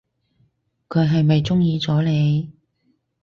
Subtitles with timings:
[0.89, 2.51] 佢係咪中意咗你？